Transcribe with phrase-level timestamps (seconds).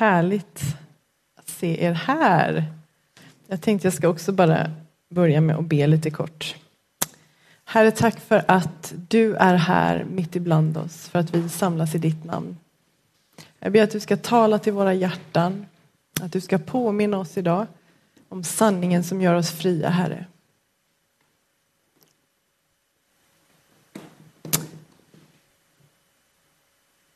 [0.00, 0.76] Härligt
[1.36, 2.64] att se er här.
[3.46, 4.70] Jag tänkte jag ska också bara
[5.08, 6.56] börja med att be lite kort.
[7.64, 11.98] Herre, tack för att du är här mitt ibland oss, för att vi samlas i
[11.98, 12.56] ditt namn.
[13.58, 15.66] Jag ber att du ska tala till våra hjärtan,
[16.20, 17.66] att du ska påminna oss idag
[18.28, 20.26] om sanningen som gör oss fria, Herre.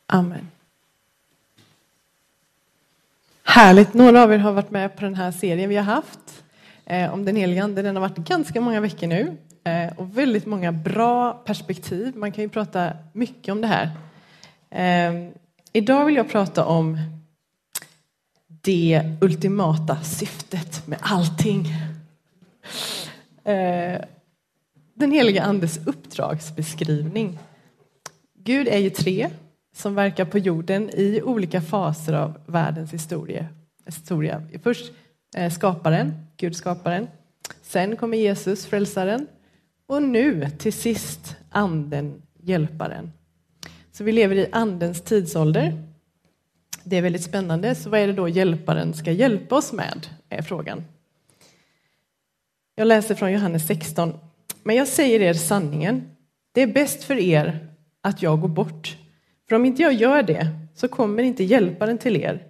[0.07, 0.54] Amen.
[3.55, 3.95] Härligt.
[3.95, 6.45] Några av er har varit med på den här serien vi har haft
[6.87, 7.83] eh, om den helige Ande.
[7.83, 12.17] Den har varit ganska många veckor nu eh, och väldigt många bra perspektiv.
[12.17, 13.91] Man kan ju prata mycket om det här.
[14.71, 15.31] Eh,
[15.73, 16.99] idag vill jag prata om
[18.47, 21.67] det ultimata syftet med allting.
[23.45, 24.01] Eh,
[24.95, 27.39] den heliga Andes uppdragsbeskrivning.
[28.39, 29.31] Gud är ju tre
[29.75, 33.47] som verkar på jorden i olika faser av världens historia.
[33.87, 34.43] historia.
[34.63, 34.93] Först
[35.37, 37.09] eh, skaparen, Gud skaparen.
[37.63, 39.27] Sen kommer Jesus, frälsaren.
[39.87, 43.13] Och nu till sist anden, hjälparen.
[43.93, 45.83] Så vi lever i andens tidsålder.
[46.85, 47.75] Det är väldigt spännande.
[47.75, 50.07] Så vad är det då hjälparen ska hjälpa oss med?
[50.29, 50.85] är frågan.
[52.75, 54.19] Jag läser från Johannes 16.
[54.63, 56.11] Men jag säger er sanningen.
[56.53, 57.69] Det är bäst för er
[58.01, 58.97] att jag går bort
[59.49, 62.47] för om inte jag gör det så kommer inte hjälparen till er.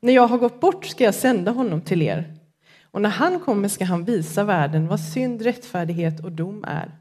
[0.00, 2.34] När jag har gått bort ska jag sända honom till er.
[2.82, 6.98] Och när han kommer ska han visa världen vad synd, rättfärdighet och dom är.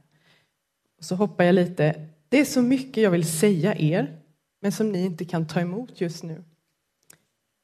[0.97, 2.07] Och så hoppar jag lite.
[2.29, 4.17] Det är så mycket jag vill säga er,
[4.61, 6.43] men som ni inte kan ta emot just nu.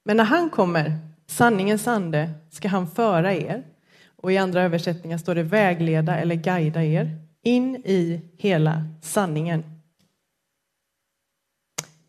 [0.05, 3.63] Men när han kommer, sanningens ande, ska han föra er,
[4.15, 9.74] och i andra översättningar står det vägleda eller guida er, in i hela sanningen.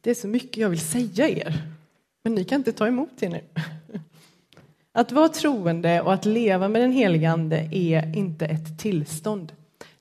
[0.07, 1.63] Det är så mycket jag vill säga er,
[2.25, 3.41] men ni kan inte ta emot det nu.
[4.93, 9.53] Att vara troende och att leva med den helige Ande är inte ett tillstånd.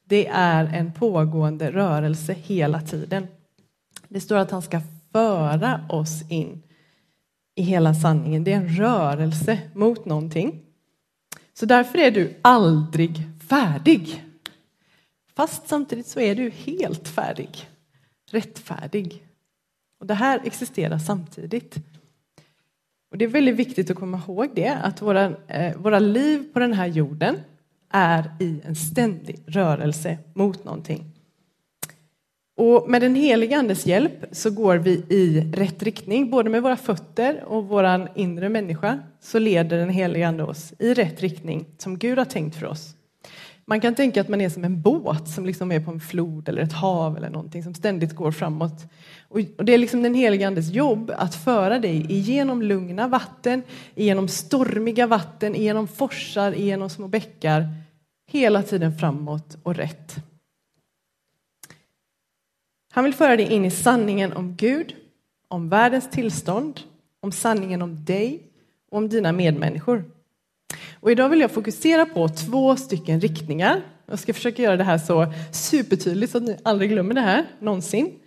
[0.03, 3.27] Det är en pågående rörelse hela tiden.
[4.07, 6.63] Det står att han ska föra oss in
[7.55, 8.43] i hela sanningen.
[8.43, 10.61] Det är en rörelse mot någonting.
[11.53, 14.23] Så därför är du aldrig färdig.
[15.35, 17.69] Fast samtidigt så är du helt färdig,
[18.31, 19.25] rättfärdig.
[19.99, 21.75] Och det här existerar samtidigt.
[23.11, 26.59] Och Det är väldigt viktigt att komma ihåg det, att våra, eh, våra liv på
[26.59, 27.35] den här jorden
[27.89, 31.15] är i en ständig rörelse mot någonting.
[32.57, 36.77] Och med den heliga Andes hjälp så går vi i rätt riktning, både med våra
[36.77, 41.97] fötter och vår inre människa, så leder den heliga Ande oss i rätt riktning som
[41.97, 42.95] Gud har tänkt för oss.
[43.65, 46.49] Man kan tänka att man är som en båt som liksom är på en flod
[46.49, 48.85] eller ett hav eller någonting som ständigt går framåt.
[49.27, 53.63] Och det är liksom den helige Andes jobb att föra dig igenom lugna vatten,
[53.95, 57.67] igenom stormiga vatten, igenom forsar, igenom små bäckar,
[58.27, 60.15] hela tiden framåt och rätt.
[62.91, 64.95] Han vill föra dig in i sanningen om Gud,
[65.47, 66.79] om världens tillstånd,
[67.19, 68.43] om sanningen om dig
[68.91, 70.03] och om dina medmänniskor.
[70.99, 73.81] Och idag vill jag fokusera på två stycken riktningar.
[74.05, 77.45] Jag ska försöka göra det här så supertydligt så att ni aldrig glömmer det här
[77.59, 78.19] någonsin.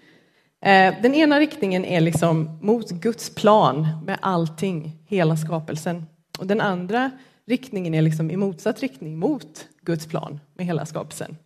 [0.61, 6.07] Eh, den ena riktningen är liksom mot Guds plan med allting, hela skapelsen.
[6.39, 7.11] Och den andra
[7.47, 11.37] riktningen är liksom i motsatt riktning mot Guds plan med hela skapelsen.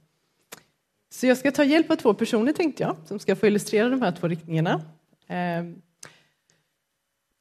[1.10, 4.02] Så jag ska ta hjälp av två personer tänkte jag, som ska få illustrera de
[4.02, 4.82] här två riktningarna.
[5.26, 5.82] Ehm,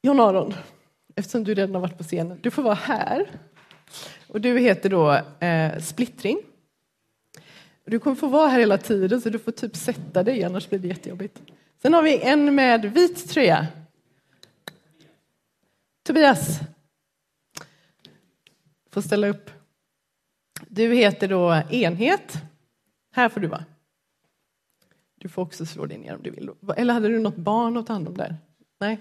[0.01, 0.53] John Aron,
[1.15, 3.29] eftersom du redan har varit på scenen, du får vara här.
[4.27, 5.11] Och du heter då
[5.45, 6.39] eh, Splittring.
[7.85, 10.79] Du kommer få vara här hela tiden så du får typ sätta dig, annars blir
[10.79, 11.41] det jättejobbigt.
[11.81, 13.67] Sen har vi en med vit tröja.
[16.03, 16.59] Tobias.
[18.91, 19.51] Får ställa upp.
[20.67, 22.33] Du heter då Enhet.
[23.11, 23.65] Här får du vara.
[25.15, 26.49] Du får också slå dig ner om du vill.
[26.77, 28.35] Eller hade du något barn att ta hand om där?
[28.79, 28.99] Nej?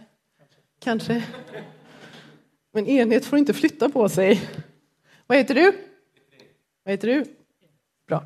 [0.78, 1.24] Kanske.
[2.72, 4.50] Men enhet får inte flytta på sig.
[5.26, 5.72] Vad heter du?
[6.82, 7.24] Vad heter du?
[8.06, 8.24] Bra.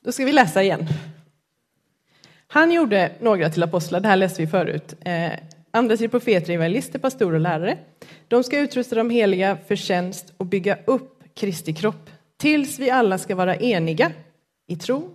[0.00, 0.86] Då ska vi läsa igen.
[2.52, 4.94] Han gjorde några till apostlar, det här läste vi förut.
[5.04, 5.30] Eh,
[5.70, 7.78] andra till profeter, evangelister, pastorer och lärare.
[8.28, 12.10] De ska utrusta de heliga för tjänst och bygga upp Kristi kropp
[12.40, 14.12] tills vi alla ska vara eniga
[14.68, 15.10] i tro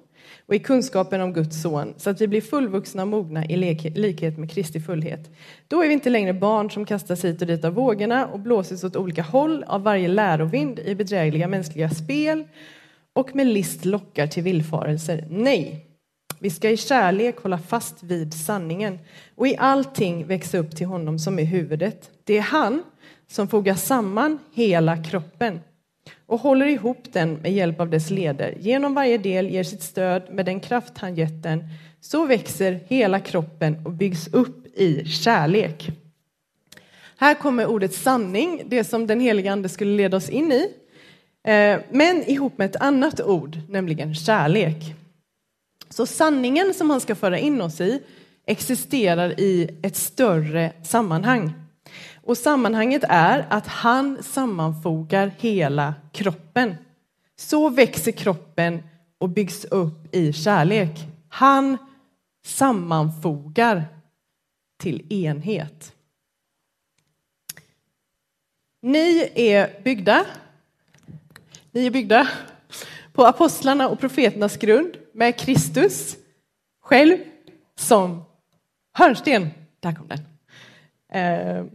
[0.46, 3.56] och i kunskapen om Guds son så att vi blir fullvuxna och mogna i
[3.96, 5.30] likhet med Kristi fullhet.
[5.68, 8.84] Då är vi inte längre barn som kastas hit och dit av vågorna och blåses
[8.84, 12.44] åt olika håll av varje lärovind i bedrägliga mänskliga spel
[13.14, 15.28] och med list lockar till villfarelser.
[15.30, 15.85] Nej,
[16.40, 19.00] vi ska i kärlek hålla fast vid sanningen
[19.36, 22.12] och i allting växa upp till honom som är huvudet.
[22.24, 22.84] Det är han
[23.28, 25.60] som fogar samman hela kroppen
[26.26, 28.58] och håller ihop den med hjälp av dess leder.
[28.60, 31.64] Genom varje del ger sitt stöd med den kraft han gett den.
[32.02, 35.90] Så växer hela kroppen och byggs upp i kärlek.
[37.18, 40.68] Här kommer ordet sanning, det som den heliga Ande skulle leda oss in i,
[41.44, 44.96] eh, men ihop med ett annat ord, nämligen kärlek.
[45.96, 48.04] Så sanningen som han ska föra in oss i
[48.46, 51.54] existerar i ett större sammanhang.
[52.16, 56.76] Och sammanhanget är att han sammanfogar hela kroppen.
[57.36, 58.84] Så växer kroppen
[59.18, 61.00] och byggs upp i kärlek.
[61.30, 61.78] Han
[62.46, 63.84] sammanfogar
[64.78, 65.94] till enhet.
[68.82, 70.26] Ni är byggda.
[71.72, 72.28] Ni är byggda
[73.14, 76.18] på apostlarna och profeternas grund med Kristus
[76.82, 77.18] själv
[77.80, 78.24] som
[78.94, 79.50] hörnsten.
[79.80, 80.20] Där kom den.
[81.12, 81.66] Eh,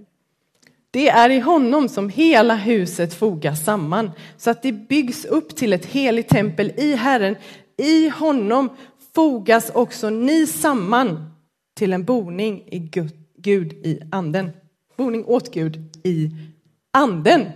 [0.91, 5.73] det är i honom som hela huset fogas samman så att det byggs upp till
[5.73, 7.37] ett heligt tempel i Herren.
[7.77, 8.69] I honom
[9.15, 11.31] fogas också ni samman
[11.75, 12.91] till en boning i
[13.37, 14.51] Gud i anden.
[14.97, 16.31] Boning åt Gud i
[16.91, 17.47] anden.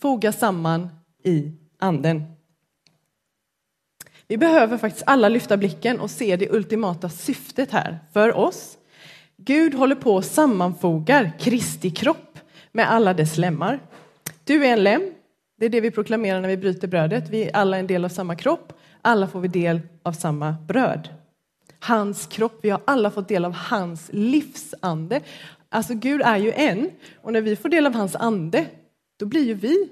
[0.00, 0.88] Fogas samman
[1.24, 2.37] i anden.
[4.28, 8.78] Vi behöver faktiskt alla lyfta blicken och se det ultimata syftet här för oss.
[9.36, 12.38] Gud håller på och sammanfogar Kristi kropp
[12.72, 13.80] med alla dess lemmar.
[14.44, 15.02] Du är en lem.
[15.58, 17.28] Det är det vi proklamerar när vi bryter brödet.
[17.30, 18.72] Vi är alla en del av samma kropp.
[19.02, 21.08] Alla får vi del av samma bröd.
[21.80, 25.20] Hans kropp, vi har alla fått del av hans livsande.
[25.68, 26.90] Alltså Gud är ju en
[27.22, 28.66] och när vi får del av hans ande
[29.18, 29.88] då blir ju vi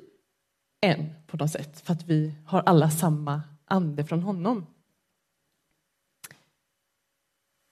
[0.81, 4.67] en på något sätt för att vi har alla samma ande från honom.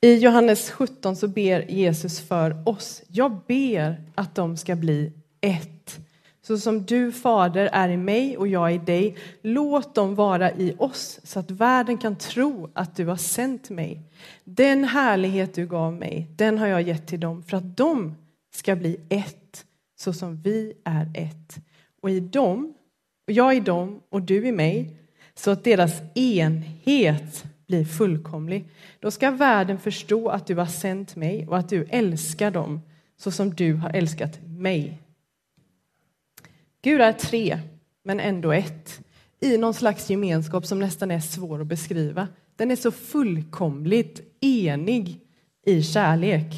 [0.05, 3.03] I Johannes 17 så ber Jesus för oss.
[3.09, 5.99] Jag ber att de ska bli ett.
[6.43, 10.75] Så som du, Fader, är i mig och jag i dig, låt dem vara i
[10.79, 14.03] oss så att världen kan tro att du har sänt mig.
[14.45, 18.15] Den härlighet du gav mig, den har jag gett till dem för att de
[18.55, 19.67] ska bli ett,
[19.97, 21.57] så som vi är ett.
[22.03, 22.75] Och i dem,
[23.27, 24.97] och jag i dem och du i mig,
[25.35, 28.65] så att deras enhet blir fullkomlig.
[29.01, 32.81] Då ska världen förstå att du har sänt mig och att du älskar dem
[33.17, 34.99] så som du har älskat mig.
[36.83, 37.59] Gud är tre,
[38.03, 39.01] men ändå ett,
[39.41, 42.29] i någon slags gemenskap som nästan är svår att beskriva.
[42.57, 45.21] Den är så fullkomligt enig
[45.67, 46.55] i kärlek,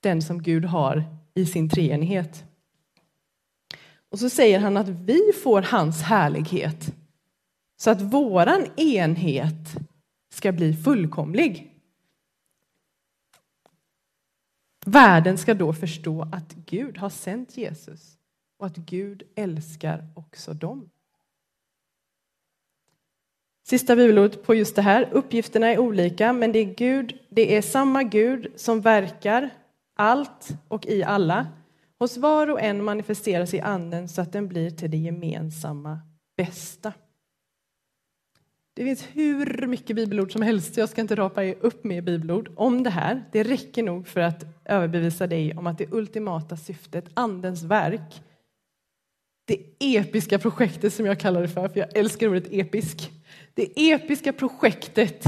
[0.00, 1.04] den som Gud har
[1.34, 2.44] i sin treenighet.
[4.10, 6.94] Och så säger han att vi får hans härlighet
[7.76, 9.76] så att våran enhet
[10.30, 11.72] ska bli fullkomlig.
[14.86, 18.18] Världen ska då förstå att Gud har sänt Jesus
[18.58, 20.90] och att Gud älskar också dem.
[23.68, 25.08] Sista bibelordet på just det här.
[25.12, 29.50] Uppgifterna är olika, men det är, Gud, det är samma Gud som verkar
[29.96, 31.46] allt och i alla.
[31.98, 36.00] Hos var och en manifesteras i anden så att den blir till det gemensamma
[36.36, 36.92] bästa.
[38.76, 42.82] Det finns hur mycket bibelord som helst, jag ska inte rapa upp med bibelord om
[42.82, 43.24] det här.
[43.32, 48.22] Det räcker nog för att överbevisa dig om att det ultimata syftet, Andens verk,
[49.44, 53.10] det episka projektet som jag kallar det för, för jag älskar ordet episk.
[53.54, 55.24] Det episka projektet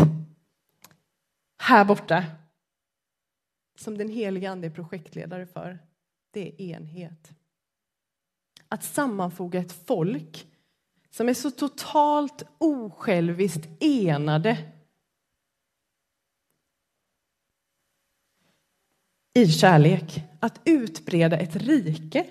[1.62, 2.24] här borta,
[3.78, 5.78] som den heliga Ande är projektledare för,
[6.30, 7.30] det är enhet.
[8.68, 10.46] Att sammanfoga ett folk
[11.18, 14.58] som är så totalt osjälviskt enade
[19.34, 20.22] i kärlek.
[20.40, 22.26] Att utbreda ett rike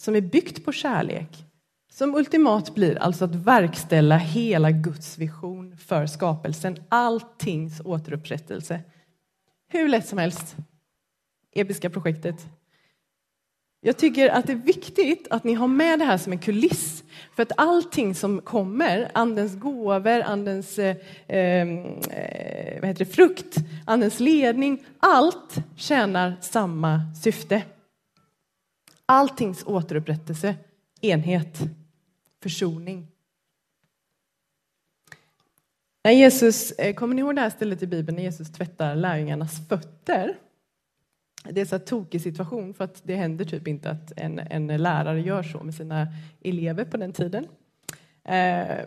[0.00, 1.44] som är byggt på kärlek
[1.92, 8.80] som ultimat blir alltså att verkställa hela Guds vision för skapelsen, alltings återupprättelse.
[9.68, 10.56] Hur lätt som helst.
[11.52, 12.46] Episka projektet.
[13.82, 17.04] Jag tycker att det är viktigt att ni har med det här som en kuliss.
[17.36, 20.96] För att allting som kommer, andens gåvor, andens eh,
[21.28, 23.56] ehm, eh vad heter det, frukt,
[23.86, 27.62] andens ledning, allt tjänar samma syfte.
[29.06, 30.54] Alltings återupprättelse,
[31.00, 31.58] enhet,
[32.42, 33.06] försoning.
[36.04, 39.68] När Jesus, eh, kommer ni ihåg det här stället i Bibeln när Jesus tvättar lärjungarnas
[39.68, 40.36] fötter?
[41.44, 45.20] Det är så tokig situation för att det händer typ inte att en, en lärare
[45.20, 46.06] gör så med sina
[46.44, 47.46] elever på den tiden.
[48.24, 48.86] Eh,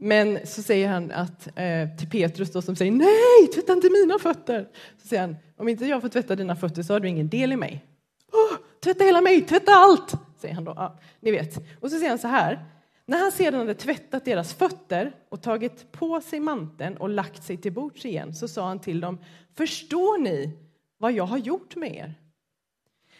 [0.00, 4.18] Men så säger han att, eh, till Petrus då, som säger nej, tvätta inte mina
[4.18, 4.68] fötter.
[5.02, 7.52] Så säger han, om inte jag får tvätta dina fötter så har du ingen del
[7.52, 7.84] i mig.
[8.32, 10.72] Oh, tvätta hela mig, tvätta allt, säger han då.
[10.76, 11.58] Ja, ni vet.
[11.80, 12.64] Och så säger han så här,
[13.06, 17.56] när han sedan hade tvättat deras fötter och tagit på sig manteln och lagt sig
[17.56, 19.18] till bords igen så sa han till dem,
[19.56, 20.58] förstår ni
[20.98, 22.14] vad jag har gjort med er?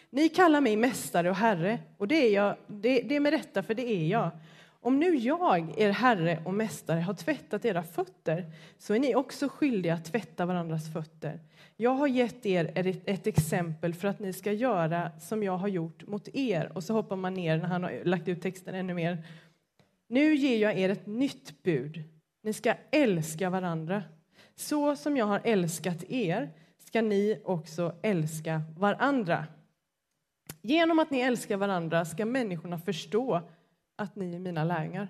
[0.09, 3.63] Ni kallar mig mästare och herre, och det är, jag, det, det är med rätta,
[3.63, 4.31] för det är jag.
[4.81, 9.49] Om nu jag, er herre och mästare, har tvättat era fötter så är ni också
[9.49, 11.39] skyldiga att tvätta varandras fötter.
[11.77, 12.71] Jag har gett er
[13.05, 16.71] ett exempel för att ni ska göra som jag har gjort mot er.
[16.75, 19.23] Och så hoppar man ner när han har lagt ut texten ännu mer.
[20.07, 22.03] Nu ger jag er ett nytt bud.
[22.43, 24.03] Ni ska älska varandra.
[24.55, 26.49] Så som jag har älskat er
[26.89, 29.47] ska ni också älska varandra.
[30.61, 33.41] Genom att ni älskar varandra ska människorna förstå
[33.95, 35.07] att ni är mina lärjungar.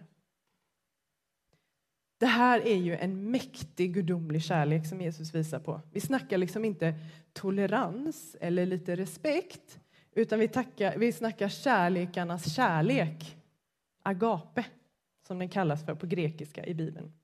[2.17, 5.81] Det här är ju en mäktig gudomlig kärlek som Jesus visar på.
[5.91, 6.95] Vi snackar liksom inte
[7.33, 9.79] tolerans eller lite respekt
[10.11, 13.37] utan vi, tackar, vi snackar kärlekarnas kärlek,
[14.03, 14.65] agape,
[15.27, 17.18] som den kallas för på grekiska i Bibeln.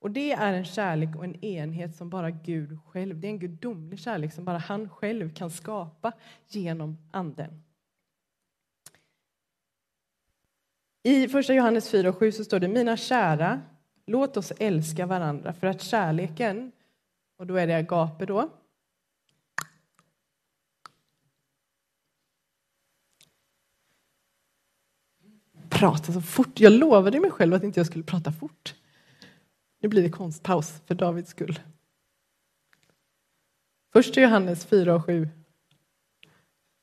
[0.00, 3.38] Och Det är en kärlek och en enhet som bara Gud själv, det är en
[3.38, 6.12] gudomlig kärlek som bara han själv kan skapa
[6.48, 7.62] genom Anden.
[11.02, 13.60] I första Johannes 4 och 7 så står det Mina kära,
[14.06, 16.72] låt oss älska varandra för att kärleken,
[17.36, 18.50] och då är det agape då,
[25.68, 26.60] prata så fort.
[26.60, 28.74] Jag lovade mig själv att inte jag skulle prata fort.
[29.80, 31.58] Nu blir det konstpaus för Davids skull.
[33.92, 35.28] Första Johannes 4 och 7.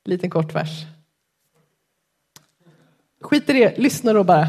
[0.04, 0.86] Liten kort vers.
[3.20, 4.48] Skit i det, lyssna då bara.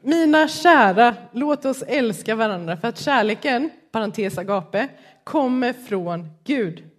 [0.00, 4.88] Mina kära, låt oss älska varandra för att kärleken, parentes agape,
[5.24, 6.90] kommer från Gud.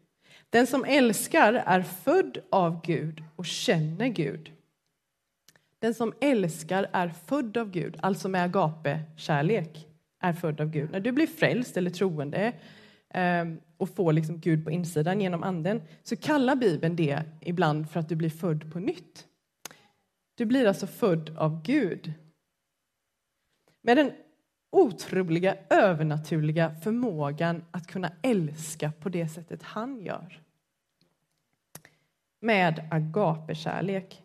[0.49, 4.51] Den som älskar är född av Gud och känner Gud.
[5.79, 9.87] Den som älskar är född av Gud, alltså med agape-kärlek,
[10.29, 10.91] är född av Gud.
[10.91, 12.53] När du blir frälst eller troende
[13.09, 17.99] ehm, och får liksom Gud på insidan genom Anden så kallar Bibeln det ibland för
[17.99, 19.27] att du blir född på nytt.
[20.35, 22.13] Du blir alltså född av Gud.
[23.81, 24.11] Med den
[24.71, 30.41] otroliga, övernaturliga förmågan att kunna älska på det sättet han gör.
[32.39, 34.24] Med agapekärlek.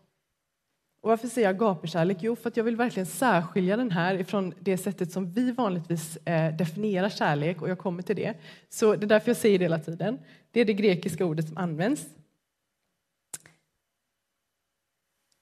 [1.00, 2.16] Och varför säger jag agapekärlek?
[2.20, 6.16] Jo, för att jag vill verkligen särskilja den här ifrån det sättet som vi vanligtvis
[6.16, 8.34] eh, definierar kärlek, och jag kommer till det.
[8.68, 10.18] Så det är därför jag säger det hela tiden.
[10.50, 12.06] Det är det grekiska ordet som används.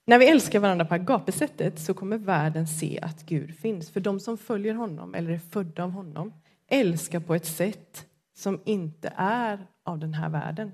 [0.07, 3.91] När vi älskar varandra på agapesättet så kommer världen se att Gud finns.
[3.91, 6.33] För de som följer honom, eller är födda av honom,
[6.69, 10.73] älskar på ett sätt som inte är av den här världen.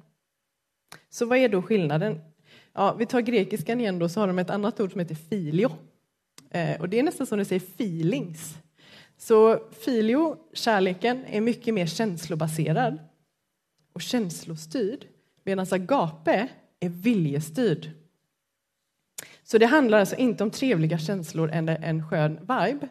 [1.10, 2.20] Så vad är då skillnaden?
[2.74, 5.70] Ja, vi tar grekiskan igen då, så har de ett annat ord som heter filio.
[6.50, 8.54] Eh, och det är nästan som du säger feelings.
[9.16, 12.98] Så filio, kärleken, är mycket mer känslobaserad
[13.92, 15.06] och känslostyrd.
[15.44, 16.48] Medan agape
[16.80, 17.90] är viljestyrd.
[19.42, 22.88] Så det handlar alltså inte om trevliga känslor eller en skön vibe.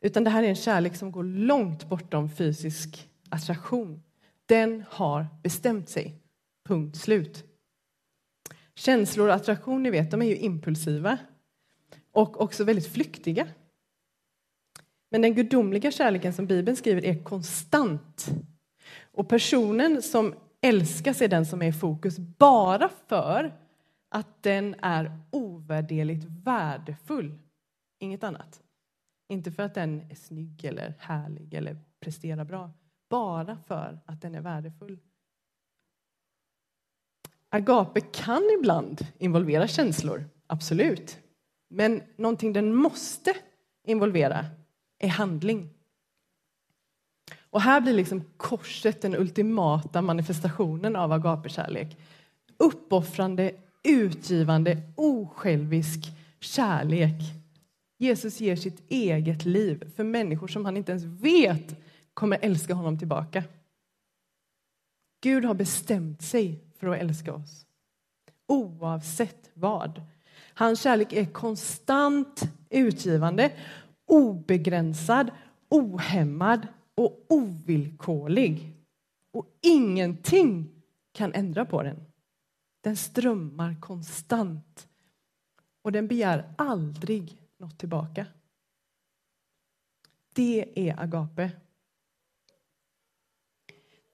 [0.00, 4.02] Utan det här är en kärlek som går långt bortom fysisk attraktion.
[4.46, 6.14] Den har bestämt sig.
[6.68, 7.44] Punkt slut.
[8.78, 11.18] Känslor och attraktion, ni vet, de är ju impulsiva
[12.12, 13.48] och också väldigt flyktiga.
[15.10, 18.26] Men den gudomliga kärleken som Bibeln skriver är konstant.
[19.12, 23.54] Och personen som älskas är den som är i fokus bara för
[24.08, 27.38] att den är ovärderligt värdefull.
[27.98, 28.62] Inget annat.
[29.28, 32.70] Inte för att den är snygg eller härlig eller presterar bra.
[33.10, 34.98] Bara för att den är värdefull.
[37.50, 41.18] Agape kan ibland involvera känslor, absolut.
[41.68, 43.34] Men någonting den måste
[43.86, 44.46] involvera
[44.98, 45.68] är handling.
[47.40, 51.96] Och här blir liksom korset den ultimata manifestationen av agapekärlek.
[52.56, 56.00] Uppoffrande, utgivande, osjälvisk
[56.40, 57.22] kärlek.
[57.98, 61.76] Jesus ger sitt eget liv för människor som han inte ens vet
[62.14, 63.44] kommer älska honom tillbaka.
[65.22, 67.66] Gud har bestämt sig för att älska oss.
[68.46, 70.02] Oavsett vad.
[70.54, 73.52] Hans kärlek är konstant utgivande,
[74.06, 75.30] obegränsad,
[75.68, 78.72] ohämmad och ovillkorlig.
[79.32, 80.68] Och ingenting
[81.12, 82.04] kan ändra på den.
[82.80, 84.88] Den strömmar konstant
[85.82, 88.26] och den begär aldrig något tillbaka.
[90.34, 91.50] Det är agape.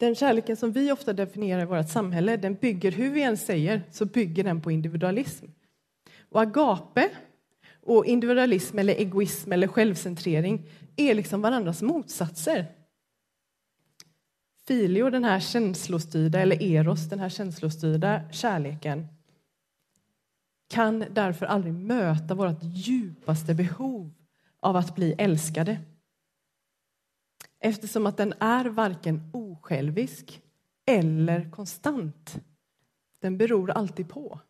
[0.03, 3.83] Den kärleken som vi ofta definierar i vårt samhälle, den bygger, hur vi än säger,
[3.91, 5.47] så bygger den på individualism.
[6.31, 7.11] Och agape
[7.83, 12.67] och individualism eller egoism eller självcentrering är liksom varandras motsatser.
[14.67, 19.07] Filio, den här känslostyrda, eller eros, den här känslostyrda kärleken
[20.69, 24.13] kan därför aldrig möta vårt djupaste behov
[24.61, 25.81] av att bli älskade.
[27.65, 30.43] Eftersom att den är varken osjälvisk
[30.87, 32.41] eller konstant.
[33.21, 34.41] Den beror alltid på.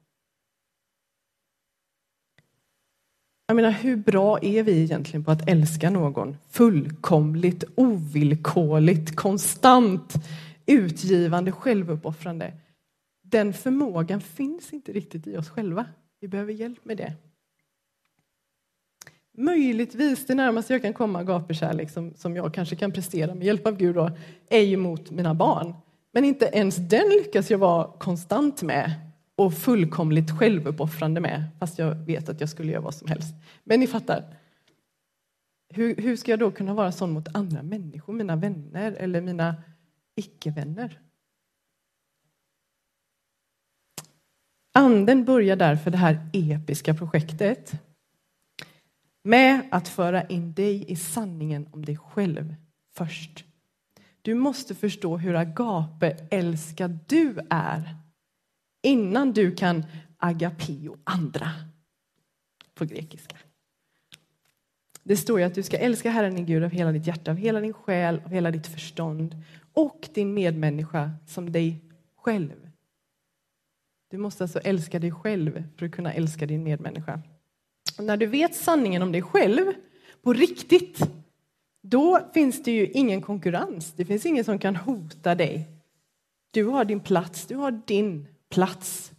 [3.46, 10.14] Jag menar, hur bra är vi egentligen på att älska någon fullkomligt, ovillkorligt, konstant,
[10.66, 12.52] utgivande, självuppoffrande?
[13.22, 15.86] Den förmågan finns inte riktigt i oss själva.
[16.20, 17.14] Vi behöver hjälp med det.
[19.34, 23.46] Möjligtvis det närmaste jag kan komma agapekärlek som, liksom, som jag kanske kan prestera med
[23.46, 24.10] hjälp av Gud då,
[24.48, 25.74] är ju mot mina barn.
[26.12, 28.92] Men inte ens den lyckas jag vara konstant med
[29.36, 33.34] och fullkomligt självuppoffrande med, fast jag vet att jag skulle göra vad som helst.
[33.64, 34.24] Men ni fattar.
[35.68, 39.56] Hur, hur ska jag då kunna vara sån mot andra människor, mina vänner eller mina
[40.16, 41.00] icke-vänner?
[44.74, 47.72] Anden börjar därför det här episka projektet
[49.22, 52.54] med att föra in dig i sanningen om dig själv
[52.94, 53.44] först.
[54.22, 57.96] Du måste förstå hur agape älskad du är
[58.82, 59.84] innan du kan
[60.16, 61.50] agapeo andra
[62.74, 63.36] på grekiska.
[65.02, 67.36] Det står ju att du ska älska Herren din Gud av hela ditt hjärta, av
[67.36, 69.36] hela din själ, av hela ditt förstånd
[69.72, 71.84] och din medmänniska som dig
[72.16, 72.70] själv.
[74.10, 77.22] Du måste alltså älska dig själv för att kunna älska din medmänniska.
[77.98, 79.72] När du vet sanningen om dig själv
[80.22, 80.98] på riktigt,
[81.82, 83.92] då finns det ju ingen konkurrens.
[83.92, 85.68] Det finns ingen som kan hota dig.
[86.50, 89.12] Du har din plats, du har din plats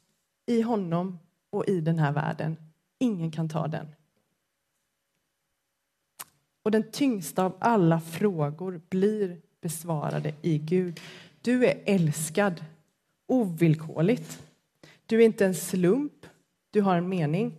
[0.45, 2.57] i honom och i den här världen.
[2.99, 3.88] Ingen kan ta den.
[6.63, 10.99] Och den tyngsta av alla frågor blir besvarade i Gud.
[11.41, 12.63] Du är älskad
[13.27, 14.43] ovillkorligt.
[15.05, 16.25] Du är inte en slump,
[16.71, 17.57] du har en mening.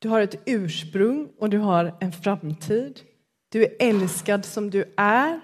[0.00, 3.00] Du har ett ursprung och du har en framtid.
[3.48, 5.40] Du är älskad som du är.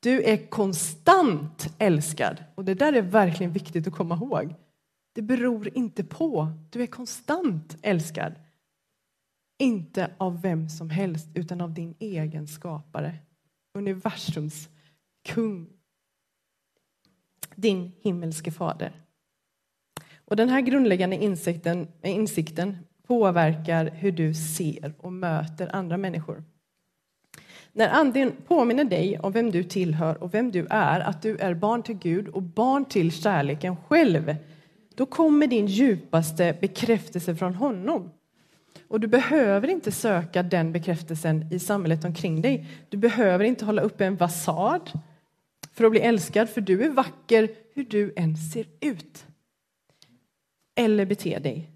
[0.00, 2.44] Du är konstant älskad.
[2.54, 4.54] Och Det där är verkligen viktigt att komma ihåg.
[5.12, 6.52] Det beror inte på.
[6.70, 8.32] Du är konstant älskad.
[9.58, 13.18] Inte av vem som helst, utan av din egen skapare.
[13.74, 14.68] Universums
[15.24, 15.68] kung.
[17.54, 18.92] Din himmelske fader.
[20.24, 26.44] Och Den här grundläggande insikten, insikten påverkar hur du ser och möter andra människor.
[27.72, 31.54] När Anden påminner dig om vem du tillhör och vem du är, att du är
[31.54, 34.36] barn till Gud och barn till kärleken själv,
[34.94, 38.10] då kommer din djupaste bekräftelse från honom.
[38.88, 42.66] Och du behöver inte söka den bekräftelsen i samhället omkring dig.
[42.88, 44.90] Du behöver inte hålla upp en fasad
[45.72, 49.26] för att bli älskad, för du är vacker hur du än ser ut.
[50.76, 51.75] Eller beter dig.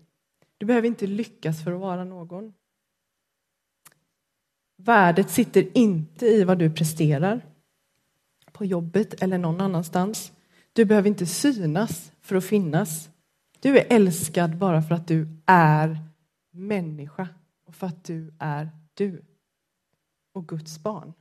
[0.60, 2.52] Du behöver inte lyckas för att vara någon.
[4.76, 7.46] Värdet sitter inte i vad du presterar
[8.52, 10.32] på jobbet eller någon annanstans.
[10.72, 13.10] Du behöver inte synas för att finnas.
[13.60, 15.98] Du är älskad bara för att du är
[16.50, 17.28] människa
[17.66, 19.24] och för att du är du
[20.32, 21.12] och Guds barn.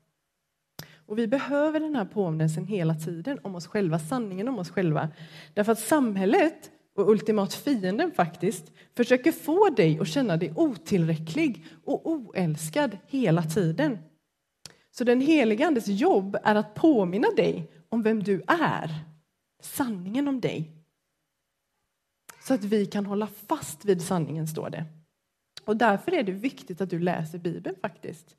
[0.92, 5.10] Och Vi behöver den här påminnelsen hela tiden om oss själva, sanningen om oss själva.
[5.54, 12.08] Därför att samhället och ultimat fienden faktiskt försöker få dig att känna dig otillräcklig och
[12.10, 13.98] oälskad hela tiden.
[14.92, 18.96] Så den helige Andes jobb är att påminna dig om vem du är,
[19.62, 20.72] sanningen om dig.
[22.42, 24.86] Så att vi kan hålla fast vid sanningen, står det.
[25.66, 28.36] Och därför är det viktigt att du läser Bibeln faktiskt.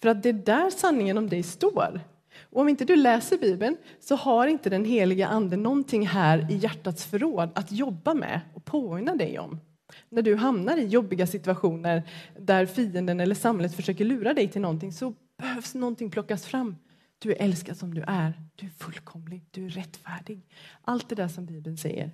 [0.00, 2.00] För att det är där sanningen om dig står.
[2.40, 6.56] Och om inte du läser Bibeln så har inte den heliga Ande någonting här i
[6.56, 9.60] hjärtats förråd att jobba med och påminna dig om.
[10.08, 12.02] När du hamnar i jobbiga situationer
[12.38, 16.76] där fienden eller samhället försöker lura dig till någonting så behövs någonting plockas fram.
[17.18, 20.46] Du är älskad som du är, du är fullkomlig, du är rättfärdig.
[20.82, 22.10] Allt det där som Bibeln säger.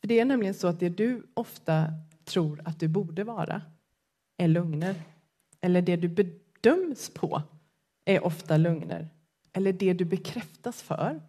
[0.00, 1.86] För Det är nämligen så att det du ofta
[2.24, 3.62] tror att du borde vara
[4.36, 4.94] är lögner.
[5.60, 7.42] Eller det du bedöms på
[8.06, 9.08] är ofta lögner.
[9.52, 11.20] Eller det du bekräftas för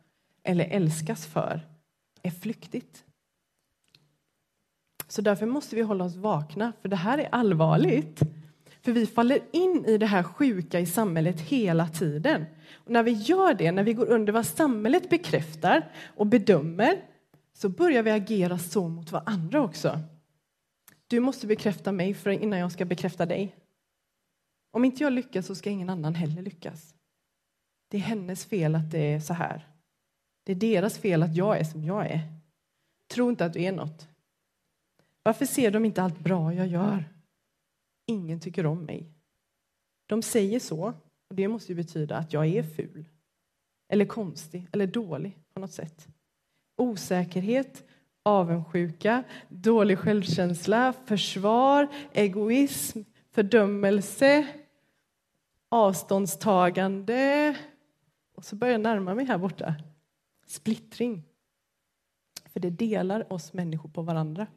[0.43, 1.61] eller älskas för
[2.23, 3.03] är flyktigt.
[5.07, 8.21] Så därför måste vi hålla oss vakna, för det här är allvarligt.
[8.81, 12.45] För vi faller in i det här sjuka i samhället hela tiden.
[12.73, 17.01] Och när vi gör det, när vi går under vad samhället bekräftar och bedömer,
[17.53, 19.99] så börjar vi agera så mot varandra också.
[21.07, 23.55] Du måste bekräfta mig för innan jag ska bekräfta dig.
[24.71, 26.95] Om inte jag lyckas så ska ingen annan heller lyckas.
[27.89, 29.67] Det är hennes fel att det är så här.
[30.43, 32.21] Det är deras fel att jag är som jag är.
[33.07, 34.07] Tro inte att du är något.
[35.23, 37.05] Varför ser de inte allt bra jag gör?
[38.05, 39.11] Ingen tycker om mig.
[40.05, 40.93] De säger så,
[41.29, 43.05] och det måste ju betyda att jag är ful
[43.89, 46.07] eller konstig eller dålig på något sätt.
[46.77, 47.83] Osäkerhet,
[48.23, 53.01] avundsjuka, dålig självkänsla, försvar, egoism,
[53.37, 54.47] fördömelse,
[55.69, 57.57] avståndstagande.
[58.35, 59.75] Och så börjar jag närma mig här borta.
[60.45, 61.23] Splittring.
[62.45, 64.47] För det delar oss människor på varandra.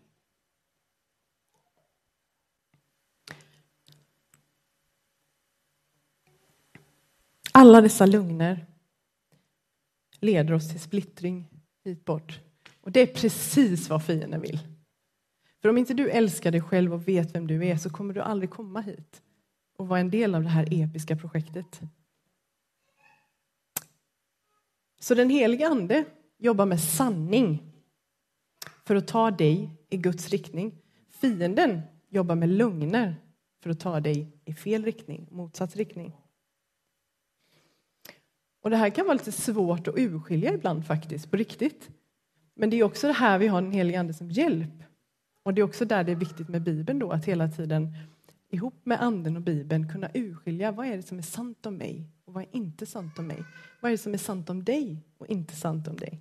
[7.53, 8.67] Alla dessa lugner
[10.21, 11.47] leder oss till splittring
[11.85, 12.41] hit bort.
[12.81, 14.70] Och det är precis vad fienden vill.
[15.63, 18.21] För om inte du älskar dig själv och vet vem du är så kommer du
[18.21, 19.23] aldrig komma hit
[19.77, 21.81] och vara en del av det här episka projektet.
[25.01, 26.05] Så den helige Ande
[26.39, 27.73] jobbar med sanning
[28.85, 30.79] för att ta dig i Guds riktning.
[31.09, 33.17] Fienden jobbar med lögner
[33.63, 36.17] för att ta dig i fel riktning, motsatt riktning.
[38.63, 41.91] Och Det här kan vara lite svårt att urskilja ibland faktiskt, på riktigt.
[42.55, 44.83] Men det är också det här vi har den helige Ande som hjälp.
[45.43, 47.97] Och det är också där det är viktigt med Bibeln då, att hela tiden
[48.51, 52.07] ihop med Anden och Bibeln kunna urskilja vad är det som är sant om mig
[52.25, 53.45] och vad är inte sant om mig.
[53.81, 56.21] Vad är det som är sant om dig och inte sant om dig.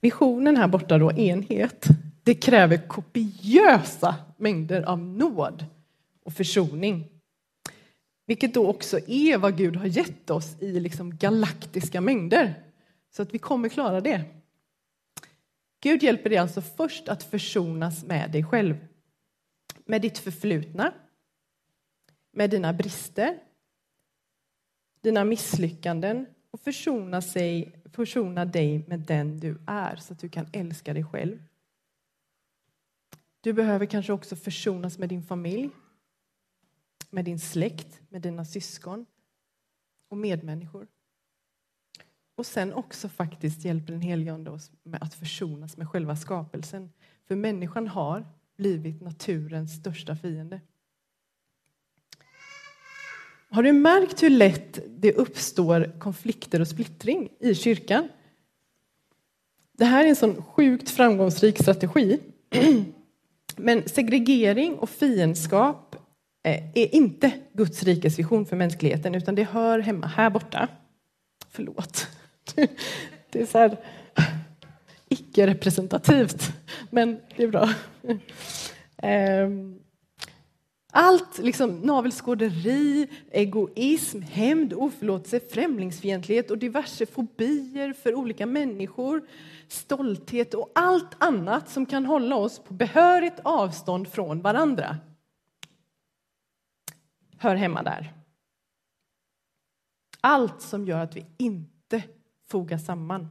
[0.00, 1.86] Visionen här borta då, enhet,
[2.22, 5.66] det kräver kopiösa mängder av nåd
[6.24, 7.10] och försoning.
[8.26, 12.54] Vilket då också är vad Gud har gett oss i liksom galaktiska mängder.
[13.16, 14.24] Så att vi kommer klara det.
[15.84, 18.86] Gud hjälper dig alltså först att försonas med dig själv.
[19.84, 20.94] Med ditt förflutna,
[22.32, 23.38] med dina brister,
[25.00, 30.46] dina misslyckanden och försona, sig, försona dig med den du är så att du kan
[30.52, 31.42] älska dig själv.
[33.40, 35.70] Du behöver kanske också försonas med din familj,
[37.10, 39.06] med din släkt, med dina syskon
[40.08, 40.88] och medmänniskor.
[42.36, 46.90] Och sen också faktiskt hjälper den helige Ande oss med att försonas med själva skapelsen.
[47.28, 50.60] För människan har blivit naturens största fiende.
[53.48, 58.08] Har du märkt hur lätt det uppstår konflikter och splittring i kyrkan?
[59.72, 62.20] Det här är en sån sjukt framgångsrik strategi.
[63.56, 65.96] Men segregering och fiendskap
[66.42, 70.68] eh, är inte Guds rikes vision för mänskligheten utan det hör hemma här borta.
[71.50, 72.08] Förlåt.
[73.30, 73.76] Det är så här
[75.08, 76.52] icke-representativt,
[76.90, 77.68] men det är bra.
[78.96, 79.78] Ehm,
[80.92, 89.26] allt liksom navelskåderi, egoism, hämnd, oförlåtelse, främlingsfientlighet och diverse fobier för olika människor,
[89.68, 94.98] stolthet och allt annat som kan hålla oss på behörigt avstånd från varandra
[97.44, 98.12] hör hemma där.
[100.20, 102.02] Allt som gör att vi inte
[102.46, 103.28] Foga samman.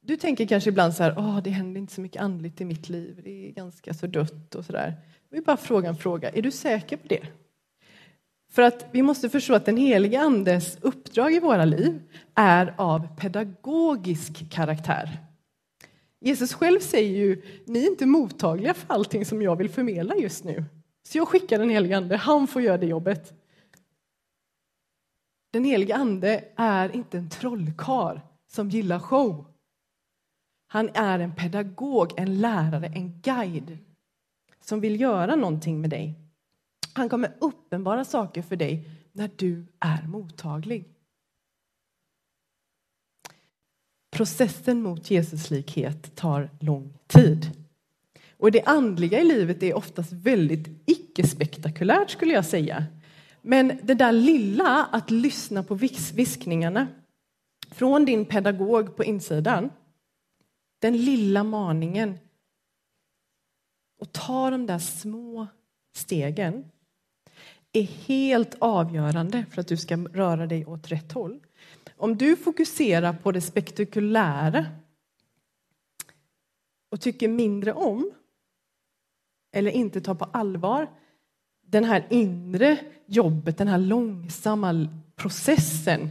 [0.00, 2.88] Du tänker kanske ibland så här, Åh, det händer inte så mycket andligt i mitt
[2.88, 4.94] liv, det är ganska så dött och så där.
[5.28, 7.26] Jag vill bara fråga en fråga, är du säker på det?
[8.50, 12.02] För att vi måste förstå att den helige Andes uppdrag i våra liv
[12.34, 15.18] är av pedagogisk karaktär.
[16.20, 20.44] Jesus själv säger ju, ni är inte mottagliga för allting som jag vill förmedla just
[20.44, 20.64] nu.
[21.02, 23.39] Så jag skickar den helige Ande, han får göra det jobbet.
[25.50, 29.46] Den helige Ande är inte en trollkar som gillar show.
[30.66, 33.78] Han är en pedagog, en lärare, en guide
[34.60, 36.14] som vill göra någonting med dig.
[36.92, 40.88] Han kommer uppenbara saker för dig när du är mottaglig.
[44.10, 47.50] Processen mot Jesuslikhet tar lång tid.
[48.36, 52.86] Och det andliga i livet är oftast väldigt icke-spektakulärt skulle jag säga.
[53.42, 55.74] Men det där lilla, att lyssna på
[56.14, 56.88] viskningarna
[57.70, 59.70] från din pedagog på insidan,
[60.78, 62.18] den lilla maningen
[63.98, 65.46] och ta de där små
[65.96, 66.70] stegen
[67.72, 71.40] är helt avgörande för att du ska röra dig åt rätt håll.
[71.96, 74.66] Om du fokuserar på det spektakulära
[76.90, 78.10] och tycker mindre om
[79.52, 80.88] eller inte tar på allvar
[81.70, 86.10] den här inre jobbet, den här långsamma processen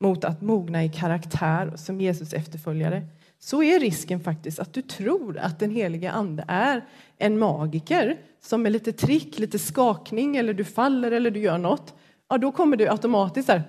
[0.00, 3.06] mot att mogna i karaktär som Jesus efterföljare
[3.38, 6.84] så är risken faktiskt att du tror att den heliga ande är
[7.16, 11.94] en magiker som med lite trick, lite skakning eller du faller eller du gör något.
[12.28, 13.62] Ja, då kommer du automatiskt så här,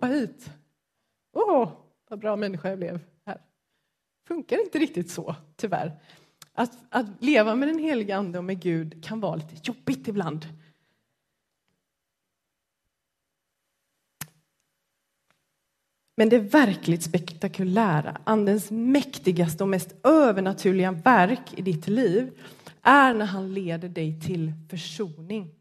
[0.00, 0.50] hoppa hit.
[1.36, 1.68] Åh, oh,
[2.10, 3.40] vad bra människa jag blev här.
[4.28, 5.92] Funkar inte riktigt så, tyvärr.
[6.52, 10.46] Att, att leva med den heliga ande och med Gud kan vara lite jobbigt ibland.
[16.20, 22.38] Men det verkligt spektakulära, Andens mäktigaste och mest övernaturliga verk i ditt liv
[22.82, 25.54] är när han leder dig till försoning.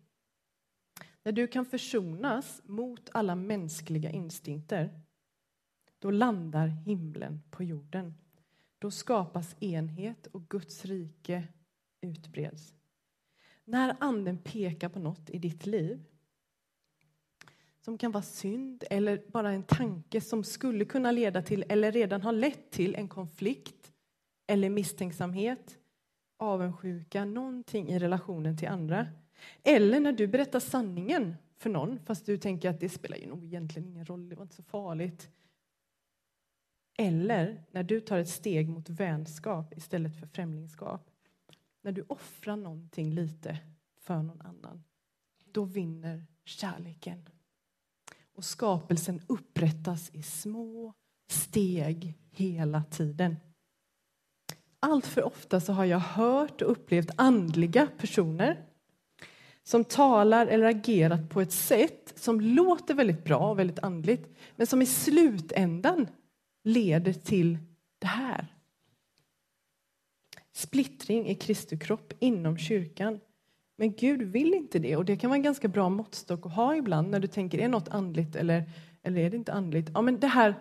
[1.23, 4.89] När du kan försonas mot alla mänskliga instinkter
[5.99, 8.13] då landar himlen på jorden.
[8.79, 11.47] Då skapas enhet och Guds rike
[12.01, 12.73] utbreds.
[13.65, 16.05] När Anden pekar på något i ditt liv
[17.81, 22.21] som kan vara synd eller bara en tanke som skulle kunna leda till eller redan
[22.21, 23.91] har lett till en konflikt
[24.47, 25.77] eller misstänksamhet,
[26.37, 29.07] avundsjuka, någonting i relationen till andra.
[29.63, 33.43] Eller när du berättar sanningen för någon fast du tänker att det spelar ju nog
[33.43, 35.29] egentligen ingen roll, det var inte så farligt.
[37.01, 41.09] Eller när du tar ett steg mot vänskap istället för främlingskap.
[41.81, 43.59] När du offrar någonting lite
[43.99, 44.83] för någon annan,
[45.51, 47.29] då vinner kärleken.
[48.35, 50.93] Och skapelsen upprättas i små
[51.31, 53.35] steg hela tiden.
[54.79, 58.65] Allt för ofta så har jag hört och upplevt andliga personer
[59.63, 64.67] som talar eller agerat på ett sätt som låter väldigt bra och väldigt andligt men
[64.67, 66.07] som i slutändan
[66.63, 67.57] leder till
[67.99, 68.55] det här.
[70.51, 73.19] Splittring i Kristi kropp inom kyrkan.
[73.75, 76.75] Men Gud vill inte det och det kan vara en ganska bra måttstock att ha
[76.75, 78.71] ibland när du tänker är något andligt eller,
[79.03, 79.89] eller är det inte andligt?
[79.93, 80.55] Ja, men det här,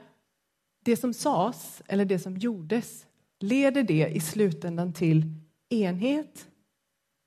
[0.84, 3.06] det som sades eller det som gjordes,
[3.38, 5.34] leder det i slutändan till
[5.68, 6.48] enhet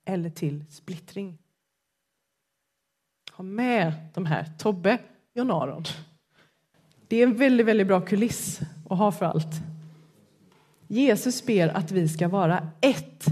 [0.06, 1.38] eller till splittring?
[3.32, 4.98] Ha med de här, Tobbe,
[5.34, 5.84] John Aron.
[7.12, 9.62] Det är en väldigt, väldigt bra kuliss att ha för allt.
[10.88, 13.26] Jesus ber att vi ska vara ett.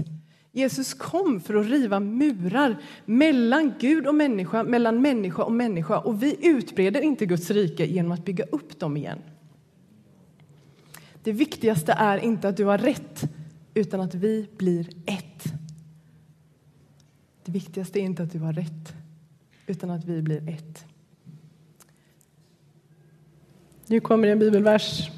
[0.52, 6.22] Jesus kom för att riva murar mellan Gud och människa, mellan människa och människa och
[6.22, 9.18] vi utbreder inte Guds rike genom att bygga upp dem igen.
[11.22, 13.22] Det viktigaste är inte att du har rätt,
[13.74, 15.44] utan att vi blir ett.
[17.44, 18.94] Det viktigaste är inte att du har rätt,
[19.66, 20.84] utan att vi blir ett.
[23.90, 25.10] Nu kommer en bibelvers.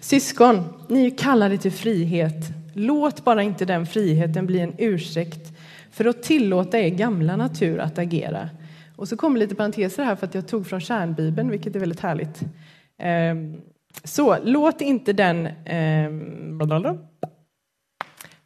[0.00, 2.46] Syskon, ni är kallade till frihet.
[2.74, 5.58] Låt bara inte den friheten bli en ursäkt
[5.90, 8.48] för att tillåta er gamla natur att agera.
[8.96, 12.00] Och så kommer lite parenteser här för att jag tog från kärnbibeln, vilket är väldigt
[12.00, 12.40] härligt.
[12.98, 13.60] Ehm,
[14.04, 15.48] så låt inte den...
[15.64, 16.60] Ehm,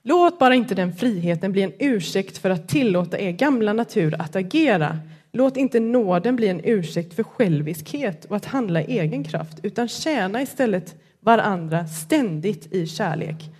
[0.02, 4.37] låt bara inte den friheten bli en ursäkt för att tillåta er gamla natur att
[4.37, 4.98] agera
[5.33, 9.88] Låt inte nåden bli en ursäkt för själviskhet och att handla i egen kraft, utan
[9.88, 13.51] tjäna istället varandra ständigt i kärlek.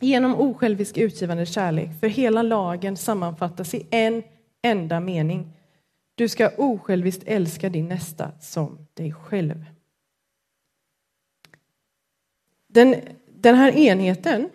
[0.00, 4.22] Genom osjälvisk utgivande kärlek, för hela lagen sammanfattas i en
[4.62, 5.52] enda mening.
[6.14, 9.64] Du ska osjälviskt älska din nästa som dig själv.
[12.66, 12.94] Den,
[13.28, 14.48] den här enheten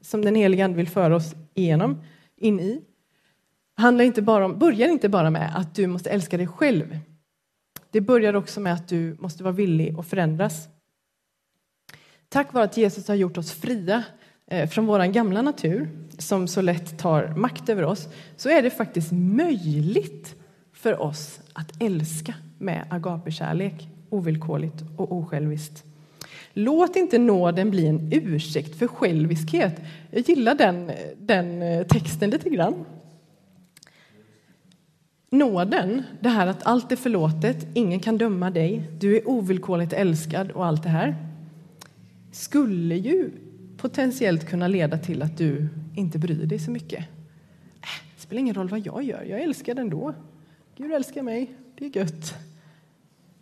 [0.00, 2.02] som den helige Ande vill föra oss igenom,
[2.36, 2.82] in i,
[3.76, 6.98] handlar inte bara om, börjar inte bara med att du måste älska dig själv.
[7.90, 10.68] Det börjar också med att du måste vara villig att förändras.
[12.28, 14.04] Tack vare att Jesus har gjort oss fria
[14.46, 18.70] eh, från vår gamla natur som så lätt tar makt över oss så är det
[18.70, 20.34] faktiskt möjligt
[20.72, 25.84] för oss att älska med agapekärlek ovillkorligt och osjälviskt.
[26.52, 29.80] Låt inte nåden bli en ursäkt för själviskhet.
[30.10, 32.84] Jag gillar den, eh, den eh, texten lite grann.
[35.30, 40.50] Nåden, det här att allt är förlåtet, ingen kan döma dig, du är ovillkorligt älskad
[40.50, 41.16] och allt det här
[42.32, 43.30] skulle ju
[43.76, 46.98] potentiellt kunna leda till att du inte bryr dig så mycket.
[47.00, 50.14] Äh, det spelar ingen roll vad jag gör, jag är älskad ändå.
[50.76, 52.34] Gud älskar mig, det är gött.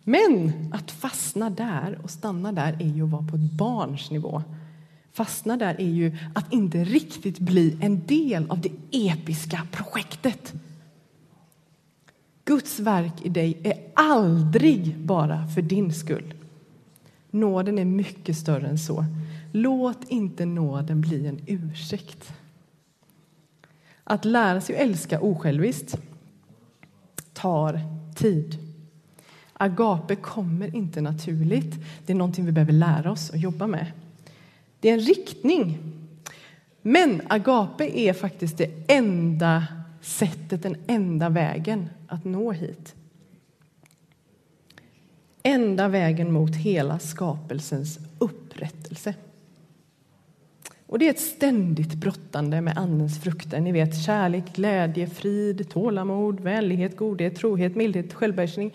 [0.03, 4.43] Men att fastna där och stanna där är ju att vara på ett barns nivå.
[5.11, 10.53] Fastna där är ju att inte riktigt bli en del av det episka projektet
[12.45, 16.33] Guds verk i dig är aldrig bara för din skull.
[17.31, 19.05] Nåden är mycket större än så.
[19.51, 22.33] Låt inte nåden bli en ursäkt.
[24.03, 25.97] Att lära sig att älska osjälviskt
[27.33, 27.79] tar
[28.15, 28.57] tid.
[29.53, 31.75] Agape kommer inte naturligt.
[32.05, 33.91] Det är någonting vi behöver lära oss och jobba med.
[34.79, 35.77] Det är en riktning.
[36.81, 39.63] Men agape är faktiskt det enda
[40.05, 42.95] sättet, den enda vägen att nå hit.
[45.43, 49.13] Enda vägen mot hela skapelsens upprättelse.
[50.87, 53.59] Och det är ett ständigt brottande med Andens frukter.
[53.59, 58.73] Ni vet kärlek, glädje, frid, tålamod, vänlighet, godhet, trohet, mildhet, självbehärskning.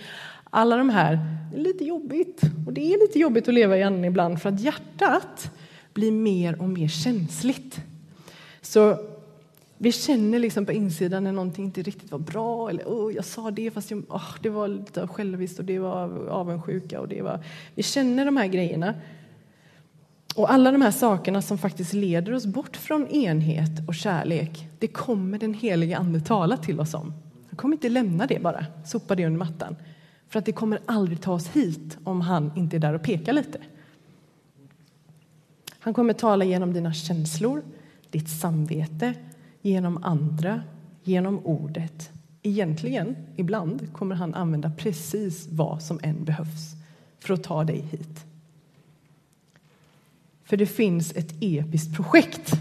[0.50, 1.18] Alla de här
[1.54, 2.40] är lite jobbigt.
[2.66, 5.50] Och det är lite jobbigt att leva i Anden ibland för att hjärtat
[5.92, 7.80] blir mer och mer känsligt.
[8.60, 9.09] Så
[9.82, 12.70] vi känner liksom på insidan när någonting inte riktigt var bra.
[12.70, 16.28] Eller oh, jag sa det fast jag, oh, det var lite själviskt och det var
[16.28, 17.00] avundsjuka.
[17.00, 17.44] Och det var...
[17.74, 18.94] Vi känner de här grejerna.
[20.34, 24.86] Och alla de här sakerna som faktiskt leder oss bort från enhet och kärlek, det
[24.86, 27.12] kommer den helige Ande tala till oss om.
[27.48, 29.76] Han kommer inte lämna det bara, sopa det under mattan.
[30.28, 33.32] För att det kommer aldrig ta oss hit om han inte är där och pekar
[33.32, 33.58] lite.
[35.78, 37.62] Han kommer tala genom dina känslor,
[38.10, 39.14] ditt samvete,
[39.62, 40.62] genom andra,
[41.02, 42.10] genom ordet.
[42.42, 46.74] Egentligen, ibland, kommer han använda precis vad som än behövs
[47.18, 48.24] för att ta dig hit.
[50.44, 52.52] För det finns ett episkt projekt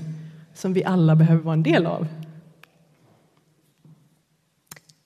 [0.53, 2.07] som vi alla behöver vara en del av.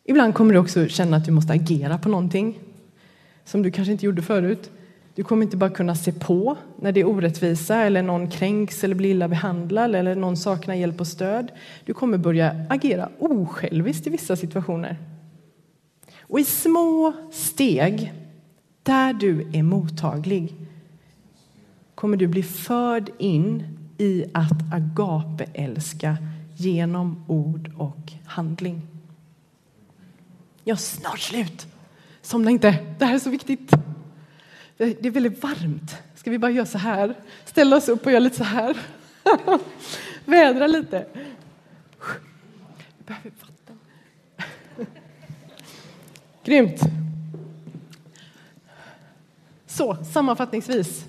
[0.04, 2.60] Ibland kommer du också känna att du måste agera på någonting
[3.46, 4.72] som du kanske inte gjorde förut.
[5.16, 8.96] Du kommer inte bara kunna se på när det är orättvisa eller någon kränks eller
[8.96, 11.52] blir illa behandlad eller någon saknar hjälp och stöd.
[11.86, 14.98] Du kommer börja agera osjälviskt i vissa situationer.
[16.22, 18.14] Och i små steg,
[18.84, 20.56] där du är mottaglig,
[21.96, 23.64] kommer du bli förd in
[23.98, 26.18] i att agape älska
[26.56, 28.82] genom ord och handling.
[30.64, 31.68] Jag är snart slut.
[32.22, 33.72] Somna inte, det här är så viktigt.
[34.86, 35.96] Det är väldigt varmt.
[36.16, 37.16] Ska vi bara göra så här?
[37.46, 38.78] Ställa oss upp och göra lite så här?
[40.26, 41.06] Vädra lite.
[42.98, 43.78] Vi behöver vatten.
[46.44, 46.82] Grymt.
[49.66, 51.06] Så, sammanfattningsvis.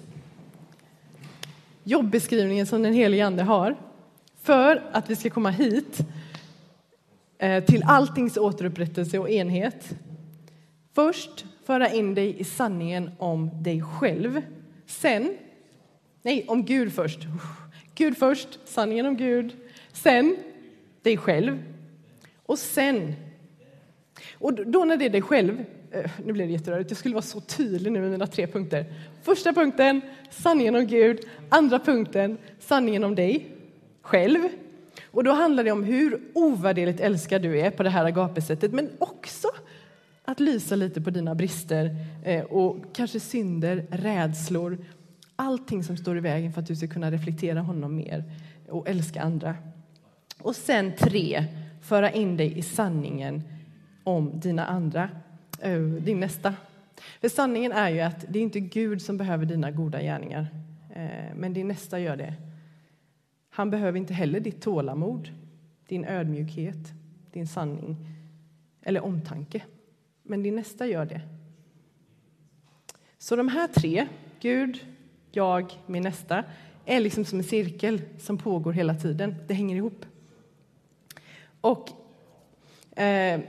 [1.84, 3.76] Jobbeskrivningen som den helige Ande har
[4.42, 5.98] för att vi ska komma hit
[7.38, 9.94] eh, till alltings återupprättelse och enhet.
[10.94, 14.42] Först föra in dig i sanningen om dig själv.
[14.86, 15.36] Sen,
[16.22, 17.18] nej, om Gud först.
[17.94, 19.56] Gud först, sanningen om Gud.
[19.92, 20.36] Sen
[21.02, 21.62] dig själv.
[22.46, 23.14] Och sen,
[24.34, 27.22] och då när det är dig själv, eh, nu blev det jätterörigt, jag skulle vara
[27.22, 28.84] så tydlig nu med mina tre punkter.
[29.22, 31.20] Första punkten, sanningen om Gud.
[31.48, 33.46] Andra punkten, sanningen om dig
[34.02, 34.48] själv.
[35.10, 38.90] Och då handlar det om hur ovärderligt älskad du är på det här agapesättet, men
[38.98, 39.48] också
[40.24, 44.78] att lysa lite på dina brister eh, och kanske synder, rädslor,
[45.36, 48.24] allting som står i vägen för att du ska kunna reflektera honom mer
[48.68, 49.56] och älska andra.
[50.38, 51.44] Och sen tre,
[51.80, 53.42] föra in dig i sanningen
[54.04, 55.10] om dina andra,
[55.60, 56.54] eh, din nästa.
[57.20, 60.48] För sanningen är ju att det är inte Gud som behöver dina goda gärningar,
[60.94, 62.34] eh, men din nästa gör det.
[63.50, 65.28] Han behöver inte heller ditt tålamod,
[65.88, 66.92] din ödmjukhet,
[67.32, 67.96] din sanning
[68.82, 69.62] eller omtanke
[70.26, 71.20] men din nästa gör det.
[73.18, 74.06] Så de här tre,
[74.40, 74.84] Gud,
[75.32, 76.44] jag, min nästa,
[76.84, 79.34] är liksom som en cirkel som pågår hela tiden.
[79.46, 80.06] Det hänger ihop.
[81.60, 81.88] Och
[82.98, 83.40] eh,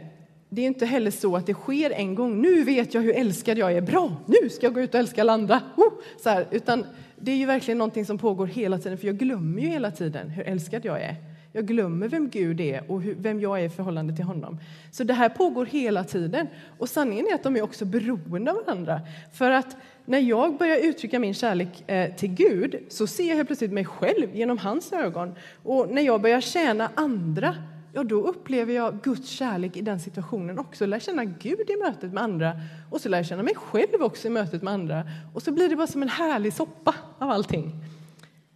[0.49, 2.41] det är inte heller så att det sker en gång.
[2.41, 3.81] Nu vet jag hur älskad jag är.
[3.81, 5.61] Bra, nu ska jag gå ut och älska alla andra.
[5.77, 6.85] Oh, så här, utan
[7.15, 10.29] det är ju verkligen någonting som pågår hela tiden, för jag glömmer ju hela tiden
[10.29, 11.15] hur älskad jag är.
[11.55, 14.57] Jag glömmer vem Gud är och vem jag är i förhållande till honom.
[14.91, 16.47] Så det här pågår hela tiden.
[16.77, 19.01] Och sanningen är att de är också beroende av varandra.
[19.33, 23.49] För att när jag börjar uttrycka min kärlek eh, till Gud så ser jag helt
[23.49, 25.35] plötsligt mig själv genom hans ögon.
[25.63, 27.55] Och när jag börjar tjäna andra
[27.93, 30.85] ja, då upplever jag Guds kärlek i den situationen också.
[30.85, 32.53] Lär känna Gud i mötet med andra
[32.91, 35.03] och så lär jag känna mig själv också i mötet med andra.
[35.33, 37.71] Och så blir det bara som en härlig soppa av allting.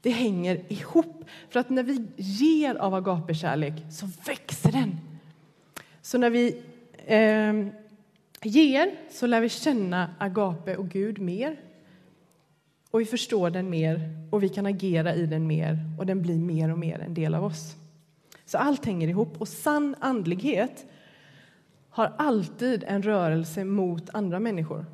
[0.02, 1.26] Det hänger ihop.
[1.50, 5.00] För att när vi ger av agapekärlek så växer den.
[6.02, 6.62] Så när vi
[7.06, 7.54] eh,
[8.44, 11.60] ger så lär vi känna agape och Gud mer.
[12.92, 14.00] Och vi förstår den mer
[14.32, 17.36] och vi kan agera i den mer och den blir mer och mer en del
[17.36, 17.76] av oss.
[18.46, 20.86] Så allt hänger ihop och sann andlighet
[21.90, 24.86] har alltid en rörelse mot andra människor.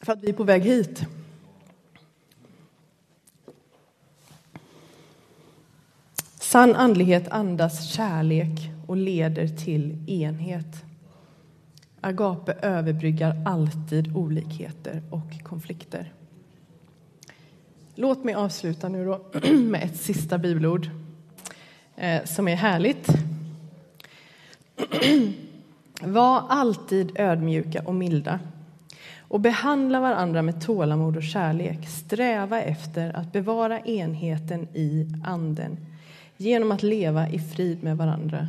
[0.00, 1.02] För att vi är på väg hit.
[6.50, 10.84] Sann andlighet andas kärlek och leder till enhet.
[12.00, 16.12] Agape överbryggar alltid olikheter och konflikter.
[17.94, 19.20] Låt mig avsluta nu då
[19.50, 20.90] med ett sista bibelord
[21.96, 23.08] eh, som är härligt.
[26.02, 28.40] Var alltid ödmjuka och milda
[29.18, 31.88] och behandla varandra med tålamod och kärlek.
[31.88, 35.89] Sträva efter att bevara enheten i Anden
[36.40, 38.48] genom att leva i frid med varandra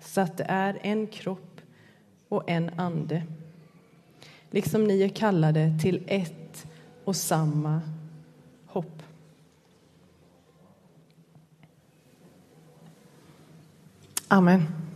[0.00, 1.60] så att det är en kropp
[2.28, 3.22] och en ande
[4.50, 6.66] liksom ni är kallade till ett
[7.04, 7.80] och samma
[8.66, 9.02] hopp.
[14.28, 14.89] Amen.